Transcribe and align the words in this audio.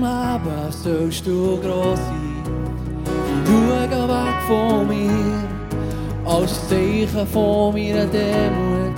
meinem 0.00 0.44
Leben 0.44 0.72
sollst 0.72 1.26
du 1.26 1.58
groß 1.58 1.98
sein. 1.98 2.42
Ich 3.44 3.90
schaue 3.90 4.08
weg 4.08 4.38
von 4.46 4.88
mir, 4.88 5.42
als 6.24 6.68
Zeichen 6.68 7.26
von 7.26 7.72
meiner 7.72 8.06
Demut. 8.06 8.96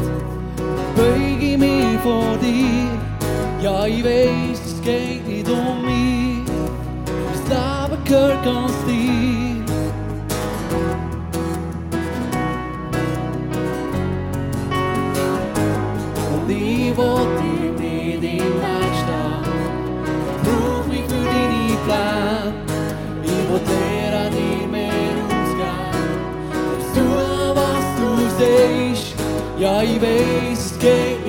Beuge 0.97 1.59
mich 1.59 1.99
vor 2.03 2.37
dir, 2.43 3.63
ja 3.63 3.87
ich 3.87 4.05
weiß, 4.05 4.61
es 4.67 4.81
geht 4.83 5.27
nicht 5.27 5.49
um 5.49 5.83
mich. 5.85 6.51
Das 7.33 7.43
Leben 7.49 8.05
gehört 8.05 8.45
ganz 8.45 8.73
dir. 8.87 9.40
Ja, 29.61 29.83
ich 29.83 30.01
weiß, 30.01 30.59
es 30.59 30.79
geht 30.79 31.20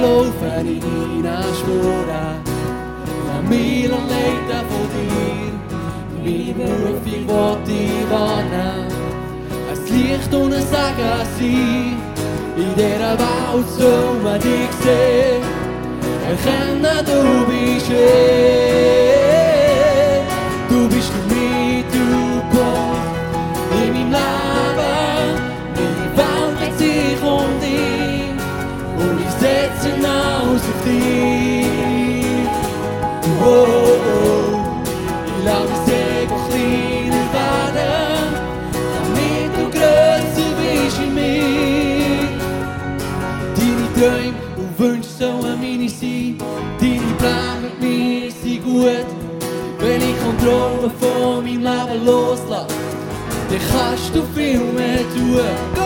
Und 0.00 0.06
ich 0.06 0.40
laufe 0.40 0.48
in 0.60 1.22
deine 1.22 1.42
Spuren, 1.54 2.36
nach 3.26 3.44
mir 3.48 3.88
leiten 3.90 4.64
von 4.68 4.86
dir. 4.94 5.52
Meine 6.22 6.54
Berufung 6.54 7.04
will 7.04 7.74
ich 7.74 8.10
wahrnehmen, 8.10 8.88
ein 9.70 9.80
Licht 9.92 10.32
ein 10.34 10.52
Segen 10.52 11.24
sein. 11.38 11.96
In 12.56 12.70
dieser 12.74 13.14
Welt 13.18 13.68
soll 13.78 14.14
man 14.22 14.40
dich 14.40 14.72
sehen, 14.82 15.42
erkennen, 16.28 16.98
du 17.04 17.20
bist 17.46 17.90
Ich 50.40 50.46
Kontrolle 50.46 50.90
von 50.98 51.44
meinem 51.44 51.64
Leben 51.64 52.06
loslasse, 52.06 52.74
dann 53.50 53.60
kannst 53.70 54.14
du 54.14 54.22
viel 54.34 54.58
mehr 54.58 55.00
tun. 55.14 55.79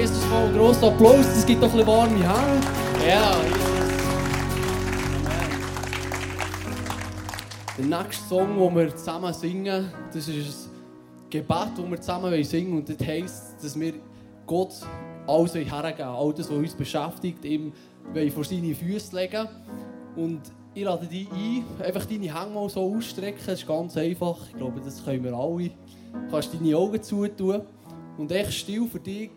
Jesus 0.00 0.22
einen 0.32 0.56
grossen 0.56 0.84
Applaus, 0.84 1.26
das 1.34 1.44
gibt 1.44 1.62
doch 1.62 1.68
ein 1.68 1.76
bisschen 1.76 1.86
warme 1.86 2.16
Hände. 2.16 2.66
Ja, 3.06 3.32
Jesus. 3.32 3.39
Nächste 7.90 8.28
Song, 8.28 8.56
den 8.56 8.76
wir 8.76 8.96
zusammen 8.96 9.34
singen, 9.34 9.90
das 10.12 10.28
ist 10.28 10.68
ein 10.68 11.30
Gebet, 11.30 11.68
das 11.76 11.90
wir 11.90 12.00
zusammen 12.00 12.44
singen. 12.44 12.78
Und 12.78 12.88
das 12.88 13.06
heisst, 13.06 13.62
dass 13.62 13.78
wir 13.78 13.94
Gott 14.46 14.74
alles 15.26 15.54
hergeben 15.54 16.08
all 16.08 16.32
das, 16.32 16.48
was 16.48 16.56
uns 16.56 16.74
beschäftigt, 16.74 17.44
ihm 17.44 17.72
vor 18.32 18.44
seine 18.44 18.74
Füße 18.74 19.16
legen. 19.16 19.48
Und 20.16 20.40
ich 20.72 20.84
lade 20.84 21.06
dich 21.06 21.28
ein, 21.32 21.64
einfach 21.84 22.04
deine 22.04 22.32
Hände 22.32 22.54
mal 22.54 22.68
so 22.68 22.94
ausstrecken. 22.94 23.40
Das 23.44 23.60
ist 23.60 23.66
ganz 23.66 23.96
einfach. 23.96 24.38
Ich 24.48 24.56
glaube, 24.56 24.80
das 24.80 25.04
können 25.04 25.24
wir 25.24 25.34
alle. 25.34 25.68
Du 25.68 26.30
kannst 26.30 26.54
deine 26.54 26.76
Augen 26.76 27.02
zutun 27.02 27.62
und 28.18 28.30
echt 28.30 28.52
still 28.52 28.86
für 28.86 29.00
dich 29.00 29.30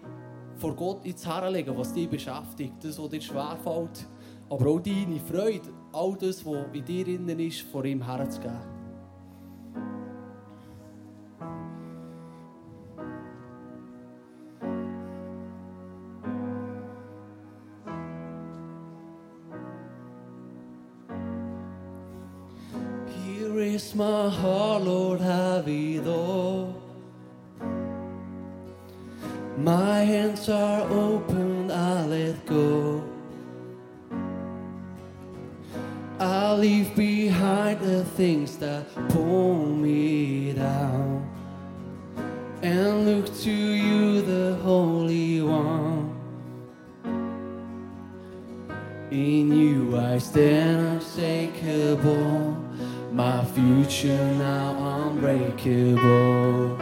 vor 0.58 0.76
Gott 0.76 1.04
ins 1.06 1.26
herlegen, 1.26 1.76
was 1.76 1.94
dich 1.94 2.08
beschäftigt, 2.08 2.74
das, 2.84 3.00
was 3.00 3.10
dir 3.10 3.22
schwerfällt. 3.22 4.08
Aber 4.48 4.68
auch 4.70 4.80
deine 4.80 5.20
Freude, 5.20 5.70
all 5.94 6.16
das, 6.16 6.44
was 6.46 6.66
in 6.74 6.84
dir 6.84 7.08
innen 7.08 7.40
ist, 7.40 7.62
vor 7.62 7.86
ihm 7.86 8.04
herzugeben. 8.04 8.74
Here 23.26 23.60
is 23.62 23.96
my 23.96 24.30
heart, 24.30 24.84
Lord, 24.84 25.22
have 25.22 25.68
it 25.68 26.08
all. 26.08 26.76
My 29.58 30.04
hands 30.04 30.50
are 30.50 30.82
open, 30.90 31.72
I 31.72 32.06
let 32.08 32.46
go. 32.46 32.73
Leave 36.64 36.96
behind 36.96 37.78
the 37.82 38.06
things 38.16 38.56
that 38.56 38.86
pull 39.10 39.66
me 39.66 40.54
down 40.54 41.30
and 42.62 43.06
look 43.06 43.26
to 43.40 43.52
you, 43.52 44.22
the 44.22 44.56
Holy 44.64 45.42
One. 45.42 46.16
In 49.12 49.52
you 49.52 49.98
I 49.98 50.18
stand 50.20 51.02
unshakable, 51.02 52.56
my 53.12 53.44
future 53.44 54.26
now 54.36 55.10
unbreakable. 55.10 56.78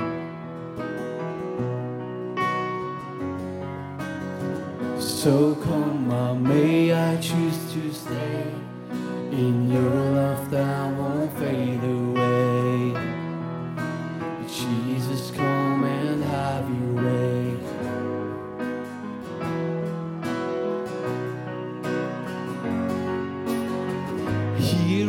So 4.99 5.55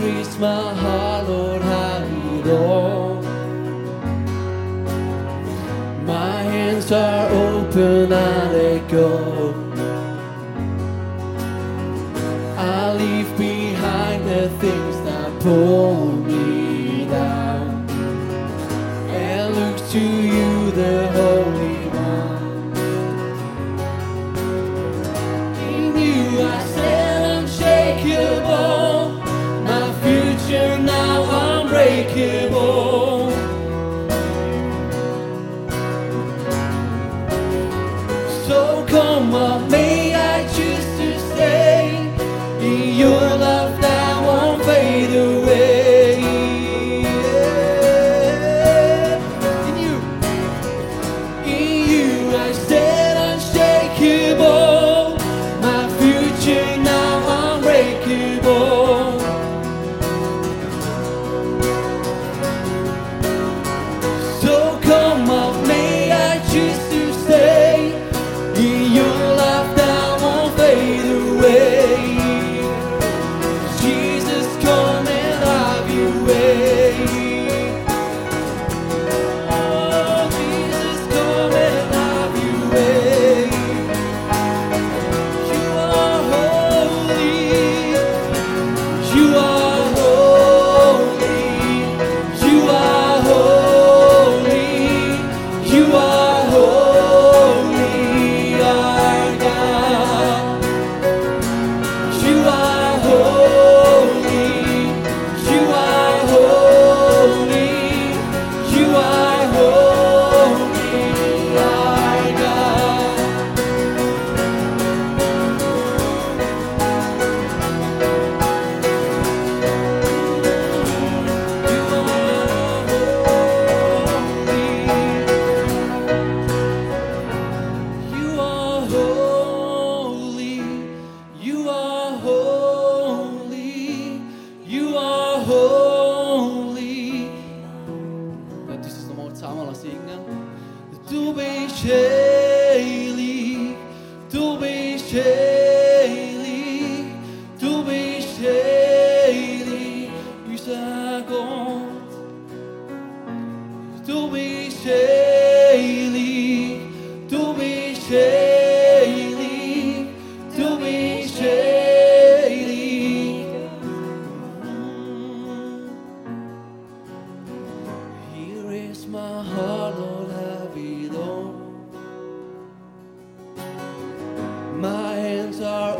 reached 0.02 0.38
my 0.40 0.74
heart, 0.74 1.28
Lord, 1.28 1.62
have 1.62 2.02
it 2.34 2.46
all. 2.50 3.14
My 6.04 6.42
hands 6.42 6.90
are 6.90 7.28
open, 7.30 8.12
I 8.12 8.52
let 8.52 8.88
go. 8.88 9.54
I 12.58 12.94
leave 12.94 13.30
behind 13.38 14.24
the 14.28 14.48
things 14.60 14.96
that 15.06 15.40
pull. 15.40 15.91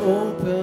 open. 0.03 0.62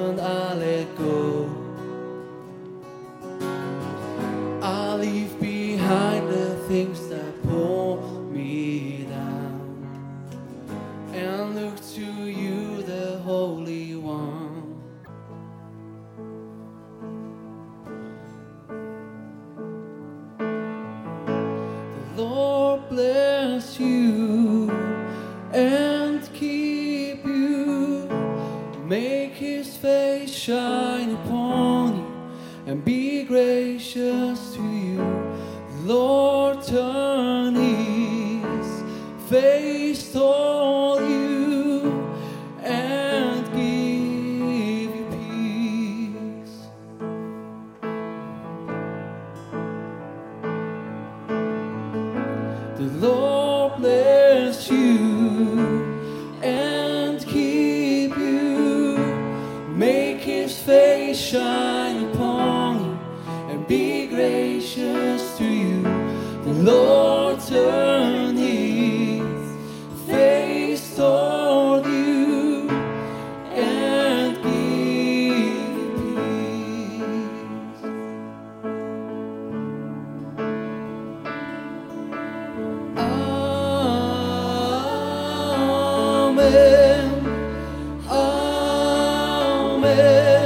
away. 89.98 90.39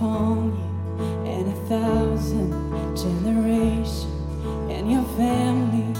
upon 0.00 0.56
you 0.56 0.64
and 1.30 1.46
a 1.46 1.56
thousand 1.68 2.50
generations 2.96 4.06
and 4.72 4.90
your 4.90 5.04
family 5.20 5.92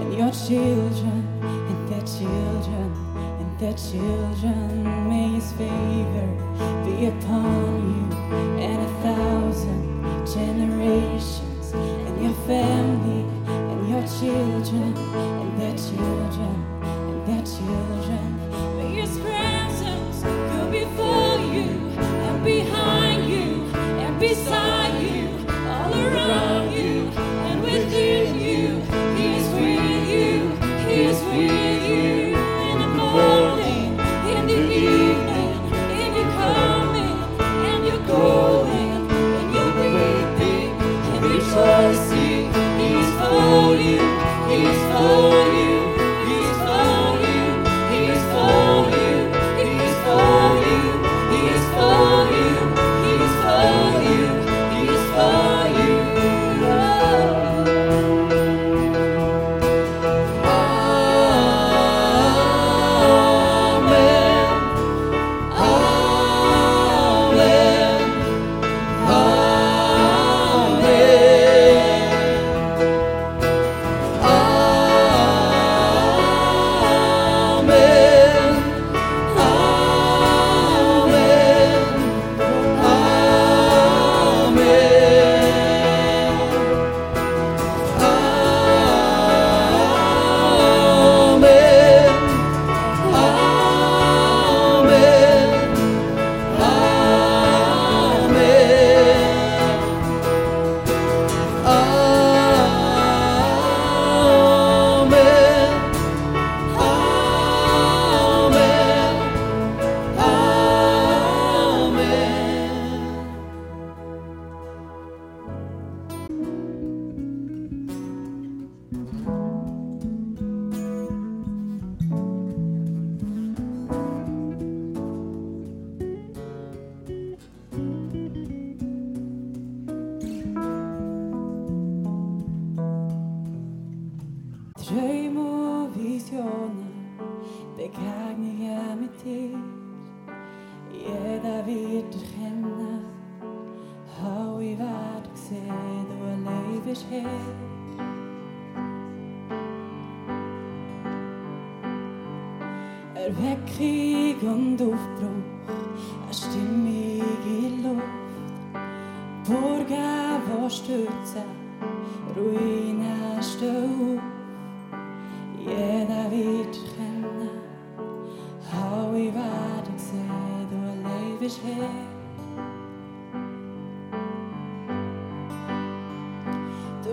and 0.00 0.12
your 0.12 0.30
children 0.30 1.24
and 1.42 1.88
their 1.88 2.02
children 2.02 2.92
and 3.40 3.58
their 3.58 3.72
children. 3.72 5.08
May 5.08 5.28
his 5.36 5.52
favor 5.52 6.15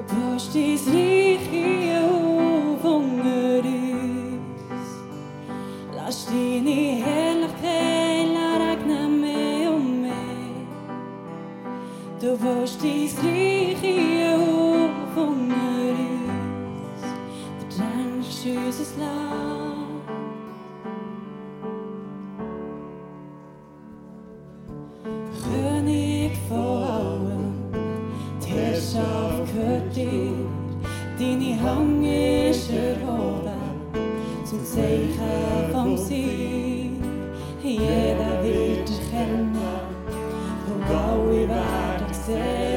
durch 0.09 0.49
dies 0.51 0.85
Lied 0.87 1.72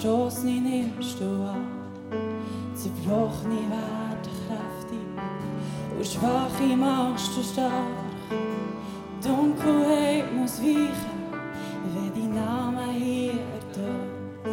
stoßen 0.00 0.48
ihn 0.48 0.62
nimmst 0.64 1.20
du 1.20 1.44
ab. 1.44 1.56
Zerbrochene 2.74 3.62
werden 3.70 4.32
kräftig 4.46 5.06
und 5.96 6.06
schwache 6.06 6.76
machst 6.76 7.36
du 7.36 7.42
stark. 7.42 7.72
Dunkelheit 9.24 10.24
muss 10.34 10.60
weichen, 10.60 11.22
wenn 11.94 12.12
dein 12.14 12.34
Name 12.34 12.92
hier 12.92 13.32
ertönt. 13.32 14.44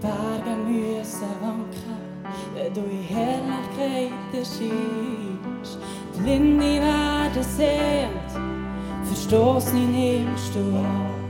Berge 0.00 0.56
müssen 0.68 1.34
wanken, 1.40 1.98
wenn 2.54 2.72
du 2.72 2.80
in 2.80 3.02
Herrlichkeit 3.02 4.12
erscheinst. 4.32 5.78
Blinde 6.16 6.80
werden 6.80 7.42
sehend, 7.42 8.30
verstoßen 9.04 9.76
ihn 9.76 10.24
nimmst 10.24 10.54
du 10.54 10.78
ab. 10.78 11.22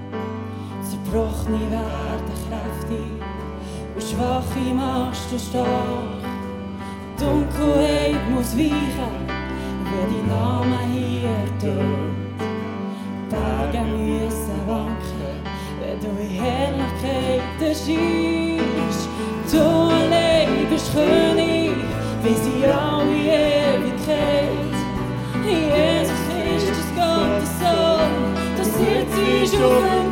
Zerbrochene 0.82 1.70
werden 1.70 2.32
kräftig 2.48 3.21
und 3.94 4.02
schwach 4.02 4.56
im 4.56 4.80
Arsch 4.80 5.18
du 5.30 5.36
ושבח 5.36 5.36
ימש 5.36 5.42
תשתך, 5.42 5.68
דום 7.18 7.44
כהד 7.56 8.30
מוסביחה, 8.30 9.08
ודינם 9.84 10.72
ההיר 10.72 11.28
טוב. 11.60 12.22
Taga 13.30 13.82
nysa 13.92 14.56
vakre, 14.68 15.32
vedo 15.80 16.10
i 16.20 16.28
hela 16.40 16.88
kajte 17.00 17.70
kish. 17.84 19.02
Tole 19.50 20.30
i 20.60 20.62
beschöni, 20.70 21.56
vis 22.22 22.44
i 22.54 22.58
au 22.66 23.06
i 23.20 23.22
evigkeit. 23.28 24.76
Jesus 25.46 26.20
Christus 26.28 26.90
Gottes 26.98 27.52
Sohn, 27.60 28.12
das 28.56 28.70
wird 28.78 29.12
Herz 29.16 29.52
ist 29.52 30.11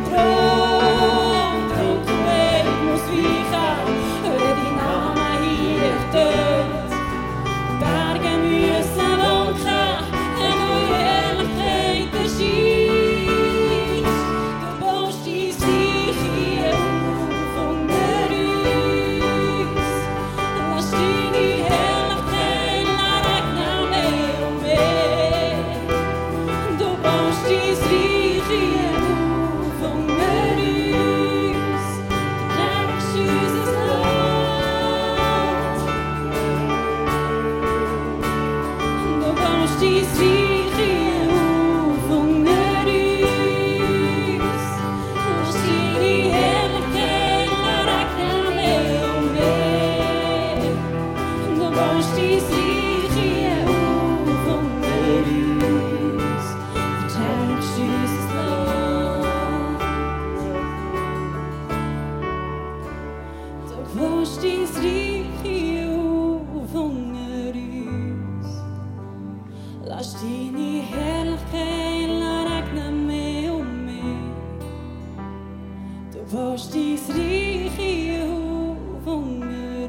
Jehovah 77.15 79.09
on 79.11 79.39
the 79.41 79.87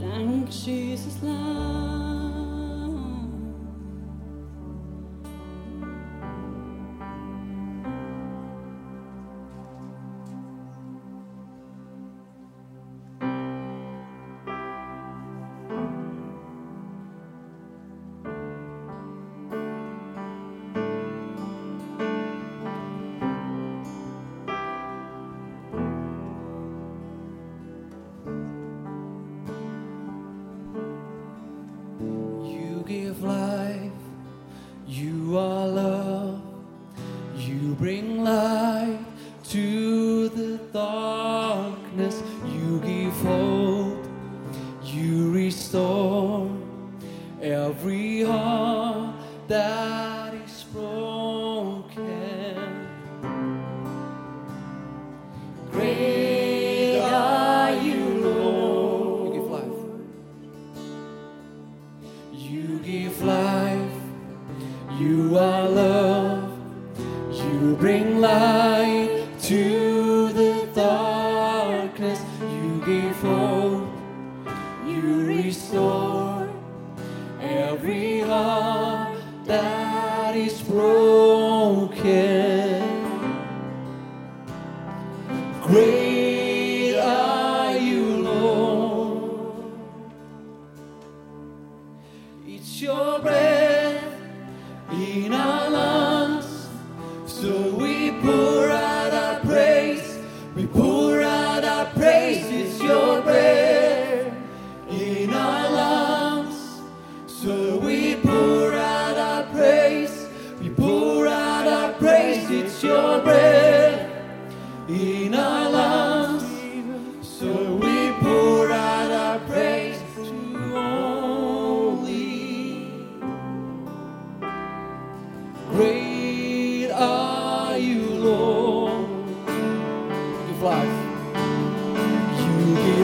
Dank, 0.00 0.50
Jesus, 0.50 1.22
love. 1.22 1.89
thought. 40.72 40.99
day. 85.90 86.29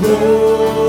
glória. 0.00 0.87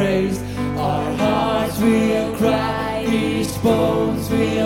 Your 0.00 0.06
praise. 0.06 0.42
Our 0.78 1.16
hearts 1.16 1.78
will 1.80 2.34
cry, 2.36 3.04
these 3.08 3.56
bones 3.58 4.30
will 4.30 4.59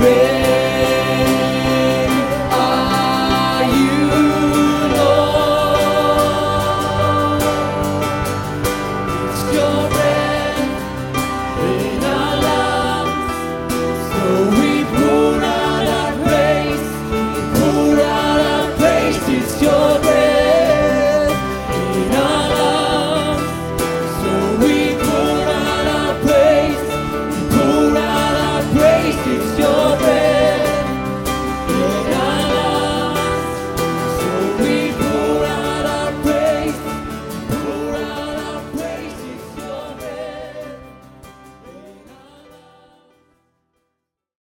rain. 0.00 0.37